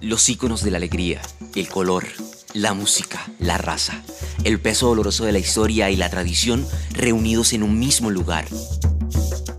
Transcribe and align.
Los 0.00 0.28
íconos 0.28 0.62
de 0.62 0.70
la 0.70 0.76
alegría, 0.76 1.20
el 1.56 1.66
color, 1.68 2.06
la 2.54 2.72
música, 2.72 3.28
la 3.40 3.58
raza, 3.58 4.00
el 4.44 4.60
peso 4.60 4.86
doloroso 4.86 5.24
de 5.24 5.32
la 5.32 5.40
historia 5.40 5.90
y 5.90 5.96
la 5.96 6.08
tradición 6.08 6.64
reunidos 6.92 7.52
en 7.52 7.64
un 7.64 7.80
mismo 7.80 8.08
lugar. 8.08 8.46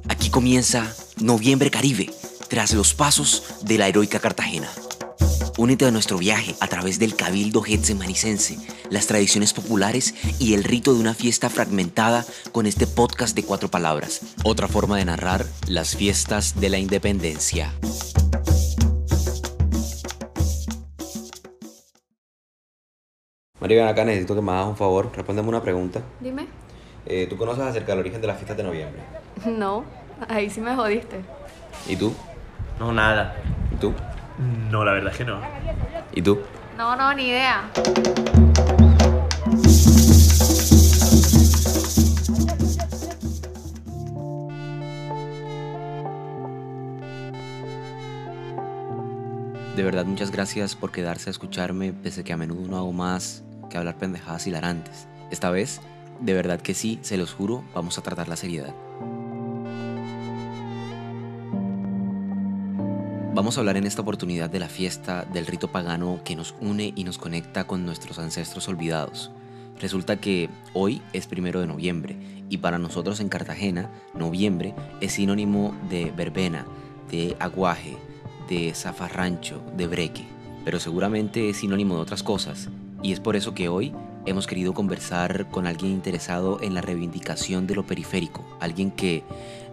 Aquí 0.07 0.29
comienza 0.29 0.96
Noviembre 1.17 1.70
Caribe, 1.70 2.10
tras 2.47 2.73
los 2.73 2.94
pasos 2.94 3.44
de 3.63 3.78
la 3.78 3.89
heroica 3.89 4.21
Cartagena. 4.21 4.71
Únete 5.58 5.86
a 5.86 5.92
nuestro 5.92 6.17
viaje 6.17 6.56
a 6.62 6.67
través 6.67 6.99
del 6.99 7.17
cabildo 7.17 7.62
getsemanicense, 7.62 8.58
las 8.90 9.08
tradiciones 9.08 9.51
populares 9.51 10.15
y 10.40 10.53
el 10.53 10.63
rito 10.63 10.94
de 10.94 11.01
una 11.01 11.15
fiesta 11.15 11.49
fragmentada 11.49 12.26
con 12.53 12.65
este 12.65 12.87
podcast 12.87 13.35
de 13.35 13.44
cuatro 13.44 13.69
palabras. 13.69 14.21
Otra 14.46 14.69
forma 14.69 14.96
de 14.96 15.03
narrar 15.03 15.46
las 15.67 15.97
fiestas 15.97 16.62
de 16.62 16.70
la 16.70 16.77
independencia. 16.77 17.73
María, 23.59 23.90
acá, 23.90 24.05
necesito 24.05 24.36
que 24.36 24.41
me 24.41 24.52
hagas 24.52 24.68
un 24.68 24.77
favor. 24.77 25.12
Respóndeme 25.13 25.49
una 25.49 25.62
pregunta. 25.62 26.02
Dime. 26.22 26.48
Eh, 27.05 27.27
¿Tú 27.30 27.38
conoces 27.38 27.63
acerca 27.63 27.91
del 27.91 28.00
origen 28.00 28.22
de 28.22 28.27
las 28.27 28.38
fiestas 28.38 28.58
de 28.58 28.63
noviembre? 28.63 29.02
No, 29.45 29.86
ahí 30.27 30.50
sí 30.50 30.59
me 30.59 30.76
jodiste. 30.76 31.22
¿Y 31.88 31.95
tú? 31.95 32.14
No, 32.77 32.91
nada. 32.91 33.36
¿Y 33.72 33.76
tú? 33.76 33.94
No, 34.70 34.84
la 34.84 34.94
verdad 34.94 35.12
es 35.12 35.17
que 35.17 35.26
no. 35.26 35.40
¿Y 36.14 36.22
tú? 36.22 36.40
No, 36.77 36.95
no, 36.95 37.14
ni 37.14 37.27
idea. 37.27 37.70
De 49.76 49.84
verdad, 49.84 50.05
muchas 50.05 50.31
gracias 50.31 50.76
por 50.76 50.91
quedarse 50.91 51.30
a 51.30 51.31
escucharme, 51.31 51.94
pese 51.94 52.26
que 52.26 52.34
a 52.34 52.38
menudo 52.38 52.67
no 52.67 52.78
hago 52.78 52.91
más 52.91 53.44
que 53.70 53.78
hablar 53.78 53.95
pendejadas 53.95 54.45
hilarantes. 54.48 55.08
Esta 55.31 55.52
vez, 55.52 55.80
de 56.20 56.34
verdad 56.34 56.59
que 56.59 56.73
sí, 56.73 57.00
se 57.02 57.17
los 57.17 57.34
juro, 57.34 57.64
vamos 57.73 57.98
a 57.98 58.02
tratar 58.02 58.28
la 58.28 58.36
seriedad. 58.36 58.73
Vamos 63.34 63.56
a 63.56 63.62
hablar 63.62 63.78
en 63.78 63.86
esta 63.86 64.02
oportunidad 64.02 64.50
de 64.50 64.59
la 64.59 64.67
fiesta, 64.67 65.25
del 65.31 65.45
rito 65.45 65.70
pagano 65.70 66.20
que 66.25 66.36
nos 66.36 66.56
une 66.59 66.92
y 66.95 67.06
nos 67.06 67.17
conecta 67.17 67.66
con 67.66 67.86
nuestros 67.86 68.20
ancestros 68.20 68.67
olvidados. 68.67 69.31
Resulta 69.80 70.17
que 70.17 70.50
hoy 70.73 71.02
es 71.14 71.25
primero 71.28 71.62
de 71.62 71.67
noviembre 71.67 72.17
y 72.50 72.58
para 72.58 72.80
nosotros 72.80 73.22
en 73.22 73.30
Cartagena, 73.30 73.90
noviembre 74.14 74.75
es 75.00 75.14
sinónimo 75.14 75.73
de 75.90 76.12
verbena, 76.12 76.66
de 77.09 77.38
aguaje, 77.40 77.95
de 78.50 78.73
zafarrancho, 78.73 79.64
de 79.78 79.88
breque, 79.88 80.25
pero 80.66 80.81
seguramente 80.81 81.50
es 81.50 81.58
sinónimo 81.58 81.95
de 81.95 82.02
otras 82.02 82.23
cosas 82.23 82.67
y 83.02 83.14
es 83.14 83.19
por 83.19 83.36
eso 83.36 83.53
que 83.53 83.69
hoy 83.69 83.94
hemos 84.25 84.47
querido 84.47 84.73
conversar 84.73 85.50
con 85.50 85.66
alguien 85.66 85.92
interesado 85.92 86.61
en 86.61 86.73
la 86.73 86.81
reivindicación 86.81 87.67
de 87.67 87.75
lo 87.75 87.86
periférico, 87.86 88.45
alguien 88.59 88.91
que 88.91 89.23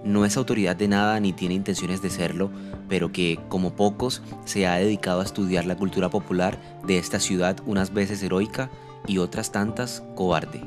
no 0.05 0.24
es 0.24 0.36
autoridad 0.36 0.77
de 0.77 0.88
nada 0.88 1.18
ni 1.20 1.33
tiene 1.33 1.55
intenciones 1.55 2.00
de 2.00 2.10
serlo, 2.10 2.50
pero 2.88 3.12
que, 3.12 3.41
como 3.48 3.74
pocos, 3.74 4.22
se 4.44 4.66
ha 4.66 4.77
dedicado 4.77 5.20
a 5.20 5.24
estudiar 5.24 5.64
la 5.64 5.77
cultura 5.77 6.10
popular 6.10 6.58
de 6.86 6.98
esta 6.98 7.18
ciudad 7.18 7.56
unas 7.66 7.92
veces 7.92 8.22
heroica 8.22 8.70
y 9.06 9.18
otras 9.18 9.50
tantas 9.50 10.05
cobarde. 10.14 10.62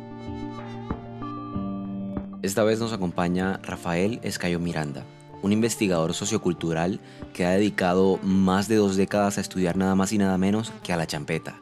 Esta 2.41 2.63
vez 2.63 2.79
nos 2.79 2.93
acompaña 2.93 3.59
Rafael 3.63 4.19
Escayo 4.23 4.59
Miranda, 4.59 5.03
un 5.41 5.53
investigador 5.53 6.13
sociocultural 6.13 6.99
que 7.33 7.45
ha 7.45 7.51
dedicado 7.51 8.17
más 8.23 8.67
de 8.67 8.75
dos 8.75 8.95
décadas 8.95 9.37
a 9.37 9.41
estudiar 9.41 9.77
nada 9.77 9.95
más 9.95 10.11
y 10.11 10.17
nada 10.17 10.37
menos 10.37 10.73
que 10.83 10.93
a 10.93 10.97
la 10.97 11.07
champeta. 11.07 11.59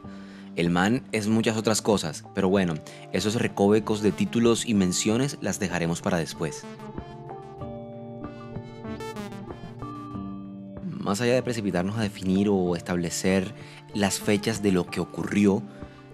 El 0.58 0.70
man 0.70 1.04
es 1.12 1.28
muchas 1.28 1.56
otras 1.56 1.82
cosas, 1.82 2.24
pero 2.34 2.48
bueno, 2.48 2.74
esos 3.12 3.36
recovecos 3.36 4.02
de 4.02 4.10
títulos 4.10 4.66
y 4.66 4.74
menciones 4.74 5.38
las 5.40 5.60
dejaremos 5.60 6.02
para 6.02 6.18
después. 6.18 6.64
Más 10.82 11.20
allá 11.20 11.34
de 11.34 11.44
precipitarnos 11.44 11.96
a 11.96 12.02
definir 12.02 12.48
o 12.48 12.74
establecer 12.74 13.54
las 13.94 14.18
fechas 14.18 14.60
de 14.60 14.72
lo 14.72 14.86
que 14.86 14.98
ocurrió, 14.98 15.62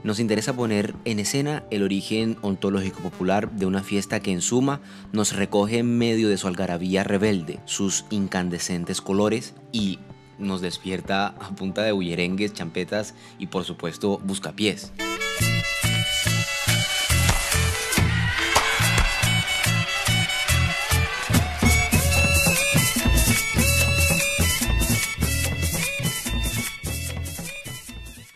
nos 0.02 0.20
interesa 0.20 0.54
poner 0.54 0.94
en 1.06 1.20
escena 1.20 1.64
el 1.70 1.82
origen 1.82 2.36
ontológico 2.42 3.00
popular 3.00 3.50
de 3.50 3.64
una 3.64 3.82
fiesta 3.82 4.20
que 4.20 4.30
en 4.30 4.42
suma 4.42 4.82
nos 5.10 5.34
recoge 5.34 5.78
en 5.78 5.96
medio 5.96 6.28
de 6.28 6.36
su 6.36 6.48
algarabía 6.48 7.02
rebelde, 7.02 7.60
sus 7.64 8.04
incandescentes 8.10 9.00
colores 9.00 9.54
y 9.72 10.00
nos 10.38 10.60
despierta 10.60 11.28
a 11.28 11.54
punta 11.56 11.82
de 11.82 11.92
bullerengues, 11.92 12.52
champetas 12.52 13.14
y 13.38 13.48
por 13.48 13.64
supuesto 13.64 14.18
buscapiés. 14.18 14.92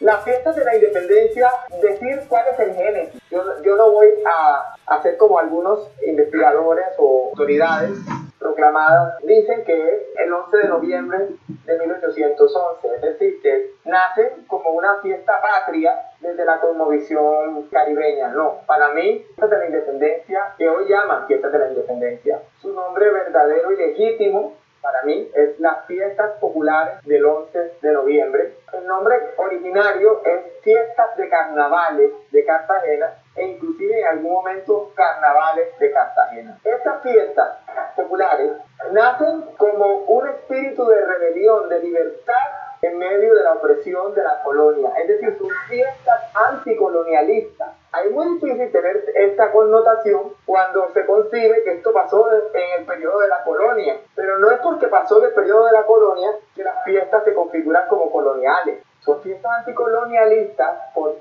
Las 0.00 0.24
fiestas 0.24 0.56
de 0.56 0.64
la 0.64 0.74
independencia, 0.74 1.50
decir 1.82 2.22
cuál 2.28 2.44
es 2.52 2.60
el 2.60 2.74
génesis. 2.74 3.20
Yo, 3.30 3.42
yo 3.62 3.76
no 3.76 3.90
voy 3.90 4.08
a 4.26 4.74
hacer 4.96 5.18
como 5.18 5.38
algunos 5.38 5.80
investigadores 6.06 6.86
o 6.98 7.28
autoridades 7.30 7.98
proclamadas 8.38 9.18
dicen 9.22 9.64
que 9.64 9.94
es 9.94 10.02
el 10.16 10.32
11 10.32 10.56
de 10.56 10.68
noviembre 10.68 11.18
de 11.64 11.78
1811, 11.78 12.88
es 12.94 13.02
decir, 13.02 13.42
que 13.42 13.72
nace 13.84 14.32
como 14.46 14.70
una 14.70 14.96
fiesta 15.00 15.40
patria 15.40 16.00
desde 16.20 16.44
la 16.44 16.60
cosmovisión 16.60 17.68
caribeña. 17.70 18.28
No, 18.28 18.60
para 18.66 18.90
mí, 18.90 19.24
fiestas 19.26 19.50
de 19.50 19.58
la 19.58 19.66
independencia, 19.66 20.54
que 20.56 20.68
hoy 20.68 20.88
llaman 20.88 21.26
fiestas 21.26 21.52
de 21.52 21.58
la 21.58 21.68
independencia, 21.68 22.42
su 22.60 22.72
nombre 22.72 23.10
verdadero 23.10 23.72
y 23.72 23.76
legítimo 23.76 24.56
para 24.80 25.02
mí 25.02 25.28
es 25.34 25.58
las 25.58 25.84
fiestas 25.86 26.38
populares 26.40 27.04
del 27.04 27.24
11 27.24 27.72
de 27.82 27.92
noviembre. 27.92 28.54
El 28.72 28.86
nombre 28.86 29.16
originario 29.36 30.22
es 30.24 30.62
Fiestas 30.62 31.16
de 31.16 31.28
Carnavales 31.28 32.12
de 32.30 32.44
Cartagena 32.44 33.12
e 33.38 33.46
inclusive 33.46 34.00
en 34.00 34.06
algún 34.06 34.32
momento 34.32 34.92
Carnavales 34.94 35.78
de 35.78 35.92
Cartagena. 35.92 36.58
Estas 36.64 37.02
fiestas 37.02 37.58
populares 37.96 38.52
nacen 38.92 39.42
como 39.56 40.04
un 40.04 40.28
espíritu 40.28 40.86
de 40.86 41.04
rebelión, 41.04 41.68
de 41.68 41.80
libertad 41.80 42.34
en 42.82 42.98
medio 42.98 43.34
de 43.34 43.42
la 43.42 43.54
opresión 43.54 44.14
de 44.14 44.22
la 44.22 44.42
colonia, 44.42 44.90
es 45.00 45.08
decir, 45.08 45.36
son 45.38 45.50
fiestas 45.68 46.30
anticolonialistas. 46.34 47.70
Es 48.04 48.10
muy 48.12 48.34
difícil 48.34 48.70
tener 48.70 49.04
esta 49.14 49.50
connotación 49.50 50.32
cuando 50.46 50.88
se 50.92 51.04
concibe 51.04 51.64
que 51.64 51.72
esto 51.72 51.92
pasó 51.92 52.30
en 52.32 52.80
el 52.80 52.86
periodo 52.86 53.20
de 53.20 53.28
la 53.28 53.42
colonia, 53.42 53.98
pero 54.14 54.38
no 54.38 54.50
es 54.50 54.60
porque 54.60 54.86
pasó 54.86 55.18
en 55.18 55.26
el 55.26 55.32
periodo 55.32 55.66
de 55.66 55.72
la 55.72 55.84
colonia 55.84 56.30
que 56.54 56.62
las 56.62 56.84
fiestas 56.84 57.24
se 57.24 57.34
configuran 57.34 57.88
como 57.88 58.10
coloniales. 58.12 58.84
Son 59.00 59.20
fiestas 59.22 59.50
anticolonialistas 59.58 60.92
porque 60.94 61.17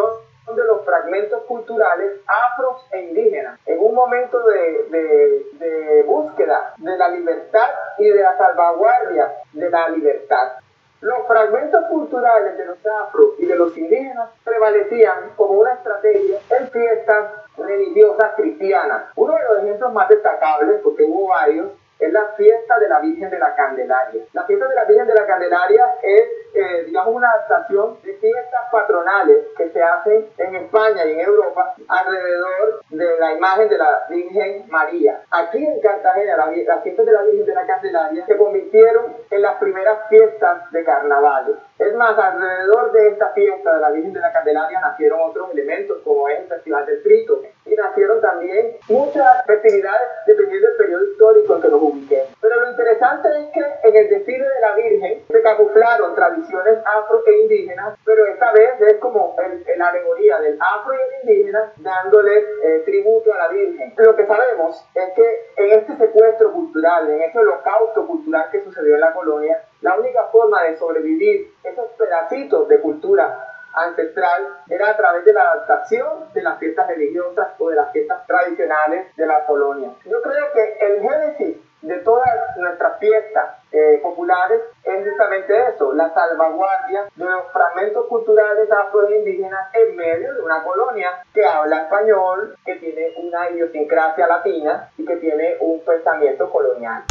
preservación 0.00 0.30
de 0.56 0.64
los 0.64 0.84
fragmentos 0.84 1.42
culturales 1.44 2.20
afros 2.26 2.86
e 2.90 3.02
indígenas, 3.02 3.58
en 3.66 3.78
un 3.78 3.94
momento 3.94 4.38
de, 4.40 4.84
de, 4.90 5.46
de, 5.64 6.02
búsqueda 6.04 6.74
de 6.78 6.96
la 6.96 7.08
libertad 7.08 7.68
y 7.98 8.08
de 8.08 8.22
la 8.22 8.36
salvaguardia 8.36 9.32
de 9.52 9.70
la 9.70 9.88
libertad. 9.90 10.54
Los 11.00 11.26
fragmentos 11.26 11.84
culturales 11.86 12.58
de 12.58 12.66
los 12.66 12.78
afros 13.02 13.30
y 13.38 13.46
de 13.46 13.56
los 13.56 13.76
indígenas 13.76 14.30
prevalecían 14.44 15.30
como 15.36 15.60
una 15.60 15.72
estrategia 15.74 16.38
en 16.50 16.68
fiestas 16.68 17.30
religiosas 17.56 18.32
cristianas. 18.36 19.04
Uno 19.16 19.34
de 19.34 19.44
los 19.44 19.64
ejemplos 19.64 19.92
más 19.92 20.08
destacables, 20.08 20.80
porque 20.82 21.04
hubo 21.04 21.28
varios, 21.28 21.68
es 22.00 22.12
la 22.12 22.26
fiesta 22.36 22.78
de 22.78 22.88
la 22.88 23.00
Virgen 23.00 23.30
de 23.30 23.38
la 23.38 23.54
Candelaria. 23.54 24.24
La 24.32 24.44
fiesta 24.44 24.66
de 24.66 24.74
la 24.74 24.84
Virgen 24.84 25.06
de 25.06 25.14
la 25.14 25.26
Candelaria 25.26 25.86
es, 26.02 26.28
eh, 26.54 26.84
digamos, 26.86 27.14
una 27.14 27.30
adaptación 27.30 28.00
de 28.02 28.14
fiestas 28.14 28.62
patronales 28.72 29.46
que 29.56 29.68
se 29.70 29.82
hacen 29.82 30.28
en 30.38 30.54
España 30.54 31.04
y 31.04 31.12
en 31.12 31.20
Europa 31.20 31.74
alrededor 31.88 32.82
de 32.88 33.18
la 33.18 33.32
imagen 33.32 33.68
de 33.68 33.78
la 33.78 34.06
Virgen 34.08 34.64
María. 34.68 35.22
Aquí 35.30 35.64
en 35.64 35.80
Cartagena, 35.80 36.36
la, 36.36 36.46
las 36.46 36.82
fiestas 36.82 37.06
de 37.06 37.12
la 37.12 37.22
Virgen 37.22 37.46
de 37.46 37.54
la 37.54 37.66
Candelaria 37.66 38.26
se 38.26 38.36
convirtieron 38.36 39.16
en 39.30 39.42
las 39.42 39.56
primeras 39.56 40.08
fiestas 40.08 40.70
de 40.70 40.84
carnavales. 40.84 41.56
Es 41.78 41.94
más, 41.94 42.18
alrededor 42.18 42.92
de 42.92 43.08
esta 43.08 43.30
fiesta 43.30 43.74
de 43.74 43.80
la 43.80 43.90
Virgen 43.90 44.12
de 44.12 44.20
la 44.20 44.32
Candelaria 44.32 44.80
nacieron 44.80 45.20
otros 45.20 45.50
elementos, 45.52 45.98
como 46.02 46.28
es 46.28 46.40
el 46.40 46.46
Festival 46.46 46.86
del 46.86 47.02
Frito, 47.02 47.42
y 47.70 47.76
nacieron 47.76 48.20
también 48.20 48.76
muchas 48.88 49.46
festividades 49.46 50.08
dependiendo 50.26 50.68
del 50.68 50.76
periodo 50.76 51.04
histórico 51.04 51.54
en 51.54 51.62
que 51.62 51.68
nos 51.68 51.82
ubiquemos. 51.82 52.28
Pero 52.40 52.60
lo 52.60 52.70
interesante 52.70 53.28
es 53.28 53.46
que 53.52 53.88
en 53.88 53.96
el 53.96 54.08
desfile 54.08 54.44
de 54.44 54.60
la 54.60 54.74
Virgen 54.74 55.22
se 55.28 55.42
camuflaron 55.42 56.14
tradiciones 56.14 56.78
afro 56.84 57.22
e 57.26 57.42
indígenas, 57.42 57.96
pero 58.04 58.26
esta 58.26 58.52
vez 58.52 58.80
es 58.80 58.96
como 58.96 59.36
la 59.76 59.88
alegoría 59.88 60.40
del 60.40 60.58
afro 60.60 60.92
y 60.94 60.96
el 60.96 61.28
indígena 61.28 61.72
dándole 61.76 62.38
eh, 62.38 62.82
tributo 62.84 63.32
a 63.32 63.38
la 63.38 63.48
Virgen. 63.48 63.94
Lo 63.96 64.16
que 64.16 64.26
sabemos 64.26 64.84
es 64.94 65.10
que 65.14 65.46
en 65.56 65.78
este 65.78 65.96
secuestro 65.96 66.52
cultural, 66.52 67.08
en 67.08 67.22
este 67.22 67.38
holocausto 67.38 68.06
cultural 68.06 68.48
que 68.50 68.64
sucedió 68.64 68.94
en 68.94 69.00
la 69.00 69.12
colonia, 69.12 69.62
la 69.80 69.98
única 69.98 70.24
forma 70.24 70.62
de 70.64 70.76
sobrevivir 70.76 71.52
esos 71.64 71.90
pedacitos 71.92 72.68
de 72.68 72.80
cultura 72.80 73.49
ancestral 73.74 74.58
era 74.68 74.90
a 74.90 74.96
través 74.96 75.24
de 75.24 75.32
la 75.32 75.42
adaptación 75.42 76.32
de 76.32 76.42
las 76.42 76.58
fiestas 76.58 76.88
religiosas 76.88 77.48
o 77.58 77.70
de 77.70 77.76
las 77.76 77.92
fiestas 77.92 78.26
tradicionales 78.26 79.14
de 79.16 79.26
la 79.26 79.44
colonia. 79.46 79.90
Yo 80.04 80.20
creo 80.22 80.52
que 80.52 80.86
el 80.86 81.00
génesis 81.00 81.56
de 81.82 81.98
todas 81.98 82.28
nuestras 82.56 82.98
fiestas 82.98 83.56
eh, 83.72 84.00
populares 84.02 84.60
es 84.84 85.08
justamente 85.08 85.54
eso, 85.68 85.92
la 85.94 86.12
salvaguardia 86.12 87.06
de 87.14 87.24
los 87.24 87.50
fragmentos 87.52 88.06
culturales 88.06 88.70
afroindígenas 88.70 89.74
en 89.74 89.96
medio 89.96 90.34
de 90.34 90.42
una 90.42 90.62
colonia 90.62 91.22
que 91.32 91.44
habla 91.46 91.82
español, 91.82 92.56
que 92.64 92.76
tiene 92.76 93.14
una 93.16 93.50
idiosincrasia 93.50 94.26
latina 94.26 94.90
y 94.98 95.06
que 95.06 95.16
tiene 95.16 95.56
un 95.60 95.80
pensamiento 95.84 96.50
colonial. 96.50 97.04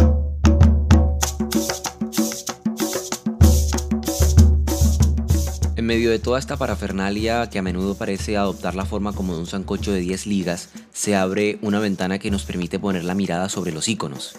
Medio 5.89 6.11
de 6.11 6.19
toda 6.19 6.37
esta 6.37 6.55
parafernalia 6.55 7.49
que 7.49 7.57
a 7.57 7.63
menudo 7.63 7.95
parece 7.95 8.37
adoptar 8.37 8.75
la 8.75 8.85
forma 8.85 9.11
como 9.11 9.33
de 9.33 9.39
un 9.39 9.47
sancocho 9.47 9.91
de 9.91 10.01
10 10.01 10.27
ligas, 10.27 10.69
se 10.93 11.15
abre 11.15 11.57
una 11.63 11.79
ventana 11.79 12.19
que 12.19 12.29
nos 12.29 12.43
permite 12.43 12.77
poner 12.77 13.03
la 13.05 13.15
mirada 13.15 13.49
sobre 13.49 13.71
los 13.71 13.87
iconos. 13.87 14.35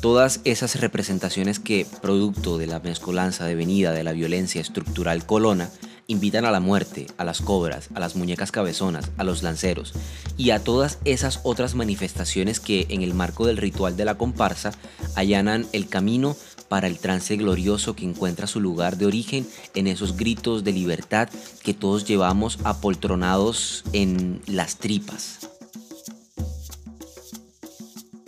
Todas 0.00 0.40
esas 0.44 0.80
representaciones 0.80 1.58
que, 1.58 1.84
producto 2.00 2.58
de 2.58 2.68
la 2.68 2.78
mezcolanza 2.78 3.44
devenida 3.44 3.90
de 3.90 4.04
la 4.04 4.12
violencia 4.12 4.60
estructural 4.60 5.26
colona, 5.26 5.68
invitan 6.06 6.44
a 6.44 6.52
la 6.52 6.60
muerte, 6.60 7.08
a 7.16 7.24
las 7.24 7.40
cobras, 7.40 7.88
a 7.96 7.98
las 7.98 8.14
muñecas 8.14 8.52
cabezonas, 8.52 9.10
a 9.16 9.24
los 9.24 9.42
lanceros 9.42 9.94
y 10.36 10.50
a 10.50 10.60
todas 10.60 10.98
esas 11.04 11.40
otras 11.42 11.74
manifestaciones 11.74 12.60
que 12.60 12.86
en 12.90 13.02
el 13.02 13.14
marco 13.14 13.46
del 13.46 13.56
ritual 13.56 13.96
de 13.96 14.04
la 14.04 14.16
comparsa 14.16 14.70
allanan 15.16 15.66
el 15.72 15.88
camino 15.88 16.36
para 16.68 16.86
el 16.86 16.98
trance 16.98 17.36
glorioso 17.36 17.94
que 17.94 18.04
encuentra 18.04 18.46
su 18.46 18.60
lugar 18.60 18.96
de 18.96 19.06
origen 19.06 19.46
en 19.74 19.86
esos 19.86 20.16
gritos 20.16 20.64
de 20.64 20.72
libertad 20.72 21.28
que 21.64 21.74
todos 21.74 22.06
llevamos 22.06 22.58
apoltronados 22.64 23.84
en 23.92 24.40
las 24.46 24.78
tripas. 24.78 25.50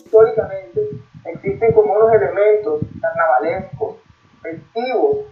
Históricamente 0.04 0.80
existen 1.24 1.72
como 1.72 1.94
unos 1.94 2.12
elementos 2.12 2.80
carnavalescos, 3.00 3.96
festivos 4.42 5.26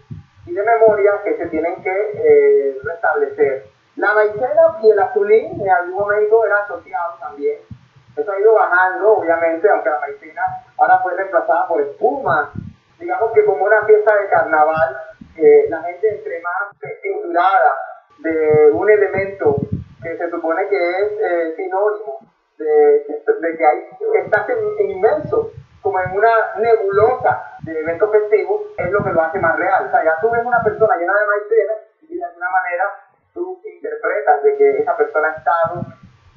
y 0.47 0.53
de 0.53 0.63
memoria 0.63 1.13
que 1.25 1.37
se 1.37 1.47
tienen 1.47 1.83
que 1.83 1.91
eh, 1.91 2.79
restablecer. 2.83 3.67
La 3.97 4.13
maicena 4.13 4.79
y 4.83 4.91
el 4.91 4.99
azulín 4.99 5.61
en 5.61 5.71
algún 5.71 5.95
momento 5.95 6.45
eran 6.45 6.65
asociados 6.65 7.21
también. 7.21 7.59
Eso 8.17 8.31
ha 8.31 8.41
ido 8.41 8.55
bajando, 8.55 9.17
obviamente, 9.19 9.69
aunque 9.69 9.91
la 9.91 10.01
maicena 10.01 10.43
ahora 10.77 10.99
fue 10.99 11.17
reemplazada 11.17 11.67
por 11.67 11.81
espuma. 11.81 12.53
Digamos 13.05 13.33
que 13.33 13.45
como 13.45 13.67
una 13.67 13.85
fiesta 13.85 14.17
de 14.17 14.29
carnaval, 14.31 14.97
la 15.69 15.83
gente 15.83 16.09
entre 16.09 16.41
más 16.41 16.71
pinturada 17.03 17.77
de 18.21 18.71
un 18.73 18.89
elemento 18.89 19.57
que 20.03 20.17
se 20.17 20.31
supone 20.31 20.67
que 20.69 21.03
es 21.03 21.13
eh, 21.21 21.53
sinónimo 21.55 22.21
de, 22.57 23.05
que 23.59 23.67
hay, 23.67 23.89
estás 24.25 24.47
inmenso 24.79 25.53
como 25.83 26.01
en 26.01 26.13
una 26.13 26.55
nebulosa 26.57 27.59
de 27.65 27.79
eventos 27.79 28.11
festivos, 28.11 28.63
es 28.79 28.91
lo 28.91 29.05
que 29.05 29.11
lo 29.11 29.21
hace 29.21 29.39
más 29.39 29.55
real. 29.59 29.85
O 29.87 29.91
sea, 29.91 30.03
ya 30.03 30.19
tú 30.23 30.31
ves 30.31 30.43
una 30.43 30.63
persona 30.63 30.97
llena 30.97 31.13
de 31.13 31.27
maicena 31.27 31.73
y 32.09 32.17
de 32.17 32.25
alguna 32.25 32.49
manera 32.49 32.85
tú 33.35 33.61
interpretas 33.67 34.43
de 34.45 34.57
que 34.57 34.79
esa 34.79 34.97
persona 34.97 35.29
ha 35.29 35.37
estado 35.37 35.85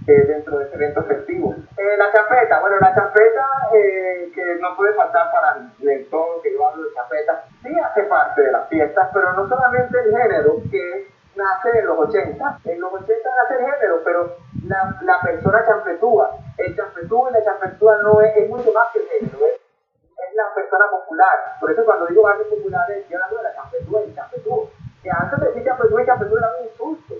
eh, 0.07 0.24
dentro 0.25 0.57
de 0.57 0.65
ese 0.65 0.75
evento 0.75 1.04
festivo. 1.04 1.54
Eh, 1.77 1.98
la 1.98 2.12
champeta, 2.13 2.62
bueno, 2.62 2.77
la 2.80 2.95
champeta 2.95 3.45
eh, 3.74 4.31
que 4.33 4.56
no 4.62 4.75
puede 4.77 4.94
faltar 4.94 5.30
para 5.31 5.57
el 5.81 6.09
todo 6.09 6.42
que 6.42 6.54
yo 6.54 6.65
hablo 6.65 6.83
de 6.83 6.94
champeta, 6.94 7.44
sí 7.62 7.77
hace 7.77 8.04
parte 8.04 8.42
de 8.42 8.51
las 8.51 8.69
fiestas, 8.69 9.09
pero 9.13 9.33
no 9.33 9.48
solamente 9.50 10.00
el 10.00 10.18
género 10.18 10.62
que 10.71 11.07
nace 11.36 11.80
en 11.80 11.86
los 11.86 12.00
80, 12.00 12.59
en 12.65 12.80
los 12.80 12.94
80 12.94 13.30
nace 13.36 13.54
el 13.56 13.71
género, 13.71 14.01
pero 14.06 14.38
la, 14.65 14.98
la 15.01 15.19
persona 15.21 15.65
champetúa, 15.65 16.38
el 16.57 16.75
champetúa 16.75 17.30
y 17.30 17.33
la 17.33 17.44
champetúa 17.44 17.98
no 18.01 18.21
es, 18.21 18.38
es 18.38 18.50
mucho 18.50 18.71
más 18.71 18.88
que 18.94 19.00
el 19.00 19.09
género, 19.09 19.45
es, 19.45 19.59
es 19.59 20.36
la 20.36 20.54
persona 20.56 20.86
popular. 20.89 21.57
Por 21.59 21.69
eso 21.69 21.83
cuando 21.83 22.07
digo 22.07 22.24
barrios 22.24 22.48
populares, 22.48 23.06
yo 23.09 23.18
hablo 23.21 23.38
de 23.38 23.44
la 23.44 23.56
champetúa 23.56 24.01
y 24.01 24.09
el 24.09 24.15
champetúa. 24.15 24.69
Que 25.04 25.12
antes 25.12 25.39
de 25.39 25.48
decir 25.48 25.65
champetúa 25.65 26.01
y 26.01 26.06
champetúa 26.06 26.39
era 26.39 26.51
un 26.57 26.65
insulto. 26.65 27.13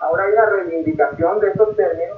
Ahora 0.00 0.24
hay 0.24 0.32
una 0.32 0.46
reivindicación 0.46 1.38
de 1.38 1.48
estos 1.48 1.76
términos 1.76 2.11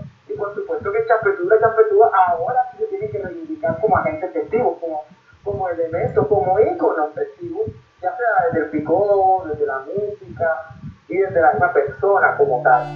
por 0.54 0.62
supuesto 0.62 0.92
que 0.92 1.06
champetúa 1.06 1.56
y 1.56 1.60
champetúa 1.60 2.10
ahora 2.14 2.60
sí 2.70 2.78
se 2.78 2.86
tiene 2.86 3.10
que 3.10 3.18
reivindicar 3.18 3.80
como 3.80 3.96
agentes 3.96 4.32
festivos, 4.32 4.78
como, 4.80 5.02
como 5.42 5.68
elementos, 5.68 6.26
como 6.28 6.60
íconos 6.60 7.12
festivos, 7.12 7.66
ya 8.00 8.16
sea 8.16 8.46
desde 8.46 8.66
el 8.66 8.70
picó, 8.70 9.44
desde 9.48 9.66
la 9.66 9.80
música 9.80 10.76
y 11.08 11.16
desde 11.16 11.40
la 11.40 11.52
misma 11.52 11.72
persona 11.72 12.36
como 12.36 12.62
tal. 12.62 12.86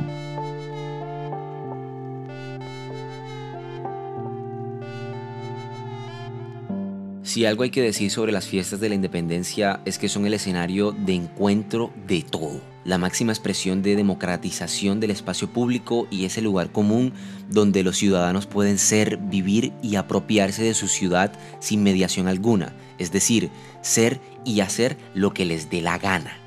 Si 7.23 7.45
algo 7.45 7.63
hay 7.63 7.71
que 7.71 7.83
decir 7.83 8.11
sobre 8.11 8.33
las 8.33 8.47
fiestas 8.47 8.81
de 8.81 8.89
la 8.89 8.95
independencia 8.95 9.81
es 9.85 9.99
que 9.99 10.09
son 10.09 10.27
el 10.27 10.35
escenario 10.35 10.93
de 10.93 11.15
encuentro 11.15 11.91
de 12.07 12.25
todo, 12.29 12.61
la 12.89 12.97
máxima 12.97 13.33
expresión 13.33 13.83
de 13.83 13.97
democratización 13.97 14.99
del 14.99 15.11
espacio 15.11 15.51
público 15.51 16.09
y 16.11 16.25
ese 16.25 16.41
lugar 16.41 16.73
común 16.73 17.13
donde 17.51 17.83
los 17.83 17.99
ciudadanos 17.99 18.47
pueden 18.47 18.79
ser, 18.79 19.19
vivir 19.19 19.75
y 19.83 19.97
apropiarse 19.97 20.63
de 20.63 20.73
su 20.73 20.89
ciudad 20.89 21.31
sin 21.61 21.83
mediación 21.83 22.29
alguna, 22.29 22.75
es 22.97 23.13
decir, 23.13 23.51
ser 23.83 24.23
y 24.43 24.61
hacer 24.61 24.97
lo 25.13 25.35
que 25.35 25.45
les 25.45 25.69
dé 25.69 25.83
la 25.83 25.99
gana. 25.99 26.39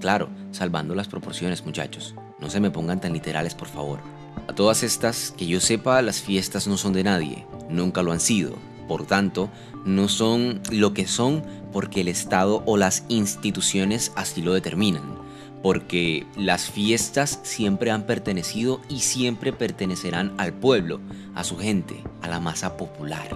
Claro, 0.00 0.30
salvando 0.50 0.96
las 0.96 1.06
proporciones 1.06 1.64
muchachos, 1.64 2.16
no 2.40 2.50
se 2.50 2.58
me 2.58 2.72
pongan 2.72 3.00
tan 3.00 3.12
literales 3.12 3.54
por 3.54 3.68
favor. 3.68 4.00
A 4.48 4.52
todas 4.52 4.82
estas, 4.82 5.30
que 5.30 5.46
yo 5.46 5.60
sepa, 5.60 6.02
las 6.02 6.20
fiestas 6.20 6.66
no 6.66 6.76
son 6.76 6.92
de 6.92 7.04
nadie, 7.04 7.46
nunca 7.70 8.02
lo 8.02 8.10
han 8.10 8.18
sido, 8.18 8.56
por 8.88 9.06
tanto, 9.06 9.48
no 9.84 10.08
son 10.08 10.60
lo 10.72 10.92
que 10.92 11.06
son 11.06 11.44
porque 11.72 12.00
el 12.00 12.08
Estado 12.08 12.64
o 12.66 12.76
las 12.76 13.04
instituciones 13.08 14.10
así 14.16 14.42
lo 14.42 14.54
determinan, 14.54 15.23
porque 15.64 16.26
las 16.36 16.70
fiestas 16.70 17.40
siempre 17.42 17.90
han 17.90 18.02
pertenecido 18.02 18.80
y 18.90 19.00
siempre 19.00 19.50
pertenecerán 19.50 20.36
al 20.38 20.52
pueblo, 20.52 21.00
a 21.34 21.42
su 21.42 21.56
gente, 21.56 22.04
a 22.20 22.28
la 22.28 22.38
masa 22.38 22.76
popular. 22.76 23.28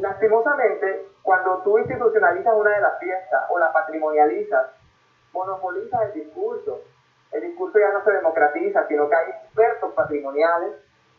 Lastimosamente, 0.00 1.04
cuando 1.22 1.58
tú 1.64 1.76
institucionalizas 1.76 2.54
una 2.56 2.70
de 2.70 2.80
las 2.80 2.98
fiestas 2.98 3.44
o 3.50 3.58
la 3.58 3.70
patrimonializas, 3.74 4.68
monopolizas 5.34 6.00
el 6.06 6.24
discurso. 6.24 6.80
El 7.30 7.42
discurso 7.42 7.78
ya 7.78 7.92
no 7.92 8.02
se 8.02 8.12
democratiza, 8.12 8.88
sino 8.88 9.06
que 9.10 9.16
hay 9.16 9.30
expertos 9.32 9.92
patrimoniales 9.92 10.72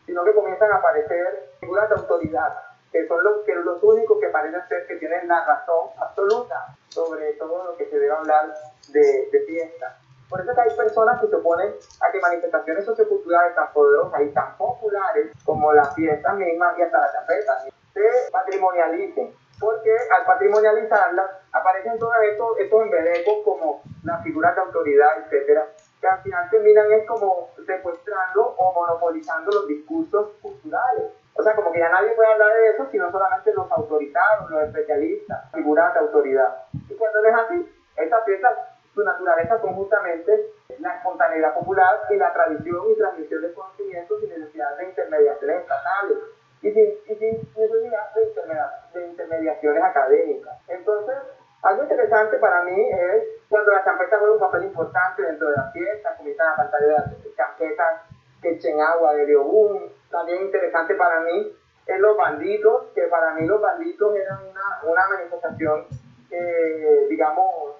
sino 0.06 0.24
que 0.24 0.34
comienzan 0.34 0.72
a 0.72 0.76
aparecer 0.76 1.52
figuras 1.60 1.88
de 1.88 1.94
autoridad, 1.94 2.52
que 2.90 3.06
son 3.06 3.22
los, 3.22 3.44
que 3.46 3.54
los 3.54 3.80
únicos 3.80 4.18
que 4.20 4.26
parecen 4.26 4.60
ser 4.68 4.84
que 4.88 4.96
tienen 4.96 5.28
la 5.28 5.44
razón 5.44 5.90
absoluta 6.00 6.76
sobre 6.90 7.32
todo 7.34 7.64
lo 7.64 7.76
que 7.76 7.86
se 7.86 7.98
debe 7.98 8.12
hablar 8.12 8.54
de, 8.88 9.28
de 9.32 9.40
fiesta. 9.46 9.98
Por 10.28 10.40
eso 10.40 10.50
es 10.50 10.56
que 10.56 10.62
hay 10.62 10.76
personas 10.76 11.20
que 11.20 11.26
se 11.26 11.36
oponen 11.36 11.74
a 12.00 12.12
que 12.12 12.20
manifestaciones 12.20 12.84
socioculturales 12.84 13.54
tan 13.56 13.72
poderosas 13.72 14.20
y 14.22 14.28
tan 14.28 14.56
populares 14.56 15.32
como 15.44 15.72
las 15.72 15.92
fiestas 15.94 16.36
mismas 16.36 16.78
y 16.78 16.82
hasta 16.82 17.00
las 17.00 17.12
chapetas 17.12 17.64
se 17.92 18.30
patrimonialicen. 18.30 19.34
Porque 19.58 19.94
al 20.16 20.24
patrimonializarlas 20.24 21.30
aparecen 21.52 21.98
todos 21.98 22.14
estos, 22.30 22.58
estos 22.58 23.44
como 23.44 23.82
las 24.04 24.22
figuras 24.22 24.54
de 24.54 24.62
autoridad, 24.62 25.18
etcétera, 25.18 25.68
que 26.00 26.08
al 26.08 26.22
final 26.22 26.48
terminan 26.48 26.90
es 26.92 27.06
como 27.06 27.50
secuestrando 27.66 28.54
o 28.56 28.72
monopolizando 28.72 29.50
los 29.50 29.66
discursos 29.66 30.30
culturales. 30.40 31.12
O 31.34 31.42
sea, 31.42 31.54
como 31.54 31.72
que 31.72 31.78
ya 31.78 31.90
nadie 31.90 32.10
puede 32.12 32.32
hablar 32.32 32.52
de 32.54 32.68
eso, 32.70 32.86
sino 32.90 33.10
solamente 33.10 33.52
los 33.52 33.70
autoritados, 33.70 34.50
los 34.50 34.62
especialistas, 34.62 35.50
figuras 35.52 35.92
de 35.92 36.00
autoridad. 36.00 36.64
Y 37.00 37.02
cuando 37.02 37.22
no 37.22 37.28
es 37.28 37.34
así, 37.34 37.72
estas 37.96 38.24
fiestas, 38.24 38.58
su 38.94 39.02
naturaleza 39.02 39.58
son 39.60 39.74
justamente 39.74 40.52
la 40.80 40.96
espontaneidad 40.96 41.54
popular 41.54 42.00
y 42.10 42.16
la 42.16 42.32
tradición 42.32 42.90
y 42.90 42.96
transmisión 42.96 43.40
de 43.40 43.54
conocimientos 43.54 44.20
sin 44.20 44.28
necesidad 44.28 44.76
de 44.76 44.84
intermediaciones 44.84 45.62
estatales 45.62 46.18
y 46.60 46.72
sin, 46.72 46.84
y 47.06 47.14
sin 47.16 47.52
necesidad 47.56 48.12
de, 48.14 49.00
de 49.00 49.06
intermediaciones 49.06 49.82
académicas. 49.82 50.58
Entonces, 50.68 51.16
algo 51.62 51.84
interesante 51.84 52.36
para 52.36 52.64
mí 52.64 52.90
es 52.90 53.24
cuando 53.48 53.72
la 53.72 53.82
champeta 53.82 54.18
juega 54.18 54.34
un 54.34 54.40
papel 54.40 54.64
importante 54.64 55.22
dentro 55.22 55.48
de 55.48 55.56
la 55.56 55.70
fiesta, 55.72 56.16
comienzan 56.16 56.52
a 56.52 56.56
cantar 56.56 56.82
las 56.82 57.04
champetas 57.34 58.02
que 58.42 58.50
echen 58.50 58.80
agua 58.80 59.14
de 59.14 59.26
Leobún. 59.26 59.90
También 60.10 60.42
interesante 60.42 60.94
para 60.96 61.20
mí 61.20 61.56
es 61.86 62.00
los 62.00 62.16
banditos, 62.16 62.88
que 62.94 63.02
para 63.08 63.34
mí 63.34 63.46
los 63.46 63.60
banditos 63.60 64.14
eran 64.16 64.38
una, 64.48 64.80
una 64.84 65.08
manifestación, 65.08 65.86
eh, 66.30 67.06
digamos, 67.08 67.76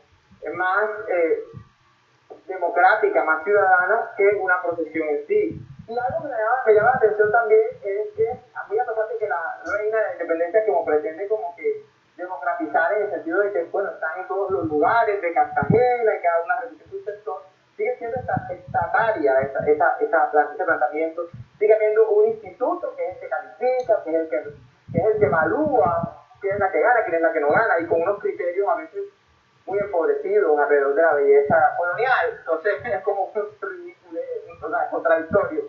más 0.55 0.91
eh, 1.09 1.45
democrática, 2.47 3.25
más 3.25 3.45
ciudadana 3.45 4.11
que 4.17 4.27
una 4.37 4.63
procesión 4.63 5.09
en 5.09 5.27
sí. 5.27 5.67
Y 5.89 5.99
algo 5.99 6.23
que 6.23 6.29
me 6.29 6.39
llama, 6.39 6.63
me 6.67 6.75
llama 6.75 6.91
la 6.91 6.97
atención 6.97 7.33
también 7.33 7.63
es 7.83 8.15
que, 8.15 8.41
muy 8.69 8.79
a 8.79 8.85
pesar 8.85 9.09
de 9.09 9.19
que 9.19 9.29
la 9.29 9.61
reina 9.67 9.99
de 9.99 10.05
la 10.05 10.13
independencia 10.13 10.67
como 10.67 10.85
pretende 10.85 11.27
como 11.27 11.55
que 11.57 11.85
democratizar 12.17 12.93
en 12.93 13.03
el 13.03 13.11
sentido 13.11 13.41
de 13.41 13.53
que, 13.53 13.65
bueno, 13.65 13.91
están 13.91 14.21
en 14.21 14.29
todos 14.29 14.51
los 14.51 14.67
lugares 14.67 15.21
de 15.21 15.33
Cartagena 15.33 16.15
y 16.15 16.23
cada 16.23 16.45
una 16.45 16.61
repite 16.61 16.85
su 16.89 17.03
sector, 17.03 17.43
sigue 17.77 17.97
siendo 17.97 18.17
estataria 18.51 19.41
esa, 19.41 19.59
esa, 19.67 19.97
esa, 20.01 20.53
ese 20.55 20.65
planteamiento, 20.65 21.23
sigue 21.59 21.75
habiendo 21.75 22.09
un 22.11 22.27
instituto 22.29 22.95
que 22.95 23.09
es 23.09 23.15
el 23.15 23.21
que 23.21 23.29
califica, 23.29 24.05
que 24.05 24.11
es 24.11 24.17
el 24.17 24.29
que, 24.29 24.43
que 24.93 24.99
es 24.99 25.07
el 25.07 25.19
que 25.19 25.27
evalúa 25.27 26.20
quién 26.41 26.55
es 26.55 26.61
la 26.61 26.71
que 26.71 26.81
gana, 26.81 27.05
quién 27.05 27.17
es 27.17 27.23
la 27.23 27.33
que 27.33 27.41
no 27.41 27.51
gana, 27.51 27.79
y 27.81 27.87
con 27.87 28.03
unos 28.03 28.19
criterios 28.21 28.69
a 28.69 28.77
veces 28.77 29.05
muy 29.67 29.79
empobrecidos 29.79 30.59
alrededor 30.59 30.95
de 30.95 31.03
la 31.03 31.15
belleza 31.15 31.77
colonial. 31.79 32.37
Entonces 32.39 32.75
es 32.85 33.03
como 33.03 33.25
un 33.35 33.49
ridículo, 33.61 34.21
contradictorio. 34.91 35.65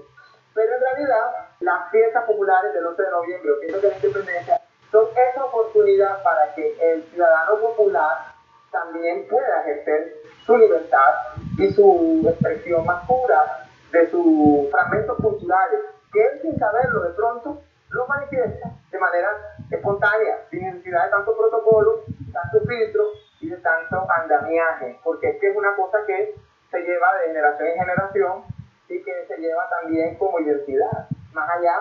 Pero 0.53 0.75
en 0.75 0.81
realidad, 0.81 1.47
las 1.59 1.89
fiestas 1.91 2.25
populares 2.25 2.73
del 2.73 2.85
11 2.85 3.01
de 3.01 3.11
noviembre, 3.11 3.51
o 3.51 3.59
fiestas 3.59 3.81
de 3.81 3.89
la 3.89 3.95
independencia, 3.95 4.61
son 4.91 5.07
esa 5.15 5.45
oportunidad 5.45 6.21
para 6.23 6.53
que 6.53 6.75
el 6.81 7.03
ciudadano 7.03 7.59
popular 7.59 8.33
también 8.71 9.27
pueda 9.29 9.61
ejercer 9.61 10.17
su 10.45 10.57
libertad 10.57 11.13
y 11.57 11.71
su 11.71 12.25
expresión 12.27 12.85
más 12.85 13.05
pura 13.07 13.67
de 13.91 14.09
sus 14.09 14.69
fragmentos 14.71 15.17
culturales, 15.17 15.81
que 16.11 16.21
él 16.21 16.41
sin 16.41 16.59
saberlo 16.59 17.01
de 17.01 17.09
pronto 17.11 17.61
lo 17.89 18.07
manifiesta 18.07 18.71
de 18.89 18.99
manera 18.99 19.29
espontánea, 19.75 20.45
sin 20.49 20.63
necesidad 20.63 21.05
de 21.05 21.11
tanto 21.11 21.35
protocolo, 21.35 22.03
tanto 22.31 22.59
filtro 22.67 23.03
y 23.39 23.49
de 23.49 23.57
tanto 23.57 24.05
andamiaje, 24.09 24.99
porque 25.03 25.29
es 25.29 25.39
que 25.39 25.49
es 25.49 25.57
una 25.57 25.75
cosa 25.75 25.99
que 26.05 26.35
se 26.69 26.79
lleva 26.79 27.07
de 27.19 27.27
generación 27.27 27.67
en 27.69 27.79
generación 27.79 28.43
y 28.89 29.03
que 29.03 29.25
se 29.27 29.37
lleva 29.37 29.69
también 29.69 30.17
como 30.17 30.39
identidad, 30.39 31.07
más 31.33 31.49
allá 31.49 31.75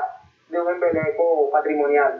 de 0.48 0.60
un 0.60 0.68
embeleco 0.68 1.50
patrimonial. 1.50 2.18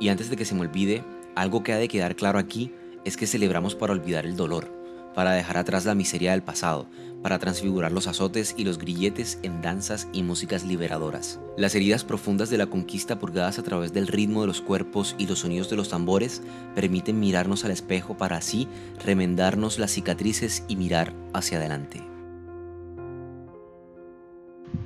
Y 0.00 0.08
antes 0.08 0.30
de 0.30 0.36
que 0.36 0.46
se 0.46 0.54
me 0.54 0.62
olvide, 0.62 1.04
algo 1.36 1.62
que 1.62 1.74
ha 1.74 1.76
de 1.76 1.86
quedar 1.86 2.16
claro 2.16 2.38
aquí 2.38 2.74
es 3.04 3.18
que 3.18 3.26
celebramos 3.26 3.74
para 3.74 3.92
olvidar 3.92 4.24
el 4.24 4.34
dolor, 4.34 4.79
para 5.14 5.32
dejar 5.32 5.56
atrás 5.56 5.84
la 5.84 5.94
miseria 5.94 6.32
del 6.32 6.42
pasado, 6.42 6.86
para 7.22 7.38
transfigurar 7.38 7.92
los 7.92 8.06
azotes 8.06 8.54
y 8.56 8.64
los 8.64 8.78
grilletes 8.78 9.38
en 9.42 9.60
danzas 9.60 10.08
y 10.12 10.22
músicas 10.22 10.64
liberadoras. 10.64 11.40
Las 11.56 11.74
heridas 11.74 12.04
profundas 12.04 12.50
de 12.50 12.58
la 12.58 12.66
conquista 12.66 13.18
purgadas 13.18 13.58
a 13.58 13.62
través 13.62 13.92
del 13.92 14.06
ritmo 14.06 14.40
de 14.40 14.46
los 14.46 14.60
cuerpos 14.60 15.14
y 15.18 15.26
los 15.26 15.40
sonidos 15.40 15.68
de 15.70 15.76
los 15.76 15.90
tambores 15.90 16.42
permiten 16.74 17.20
mirarnos 17.20 17.64
al 17.64 17.70
espejo 17.70 18.16
para 18.16 18.36
así 18.36 18.68
remendarnos 19.04 19.78
las 19.78 19.90
cicatrices 19.90 20.64
y 20.68 20.76
mirar 20.76 21.12
hacia 21.34 21.58
adelante. 21.58 22.00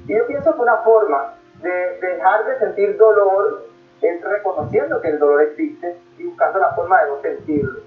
Yo 0.06 0.26
pienso 0.26 0.54
que 0.54 0.60
una 0.60 0.76
forma 0.78 1.34
de 1.62 1.70
dejar 2.00 2.44
de 2.46 2.58
sentir 2.58 2.96
dolor 2.98 3.66
es 4.02 4.22
reconociendo 4.22 5.00
que 5.00 5.08
el 5.08 5.18
dolor 5.18 5.42
existe 5.42 5.96
y 6.18 6.24
buscando 6.24 6.58
la 6.58 6.74
forma 6.74 7.02
de 7.02 7.08
no 7.08 7.22
sentirlo. 7.22 7.80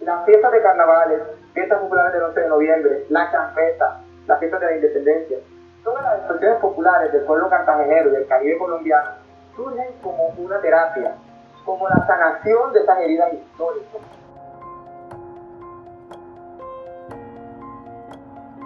Las 0.00 0.24
fiestas 0.24 0.52
de 0.52 0.62
carnavales, 0.62 1.20
fiestas 1.56 1.80
populares 1.80 2.12
del 2.12 2.22
11 2.22 2.40
de 2.40 2.48
noviembre, 2.48 3.06
la 3.08 3.32
champeta, 3.32 4.02
las 4.26 4.38
fiestas 4.38 4.60
de 4.60 4.66
la 4.66 4.74
independencia, 4.74 5.38
todas 5.82 6.04
las 6.04 6.18
expresiones 6.18 6.60
populares 6.60 7.12
del 7.12 7.22
pueblo 7.22 7.48
cartagenero 7.48 8.10
y 8.10 8.12
del 8.12 8.26
Caribe 8.26 8.58
colombiano 8.58 9.10
surgen 9.56 9.86
como 10.02 10.26
una 10.36 10.60
terapia, 10.60 11.16
como 11.64 11.88
la 11.88 12.06
sanación 12.06 12.74
de 12.74 12.80
esas 12.80 12.98
heridas 12.98 13.32
históricas. 13.32 14.00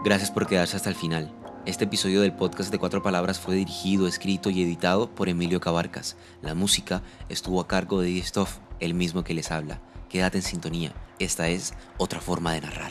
Gracias 0.03 0.33
por 0.33 0.49
quedarse 0.49 0.77
hasta 0.77 0.89
el 0.89 0.97
final. 0.97 1.31
Este 1.67 1.85
episodio 1.85 2.23
del 2.23 2.33
podcast 2.35 2.73
de 2.73 2.79
Cuatro 2.81 3.05
Palabras 3.05 3.39
fue 3.39 3.55
dirigido, 3.55 4.09
escrito 4.09 4.51
y 4.51 4.65
editado 4.65 5.09
por 5.09 5.29
Emilio 5.29 5.61
Cabarcas. 5.61 6.17
La 6.43 6.57
música 6.57 7.03
estuvo 7.29 7.61
a 7.61 7.69
cargo 7.69 8.01
de 8.01 8.19
Stoff, 8.19 8.59
el 8.81 8.95
mismo 8.95 9.23
que 9.23 9.35
les 9.35 9.53
habla. 9.53 9.79
Quédate 10.11 10.39
en 10.39 10.43
sintonía, 10.43 10.93
esta 11.21 11.47
es 11.49 11.73
otra 11.97 12.21
forma 12.21 12.53
de 12.53 12.63
narrar. 12.63 12.91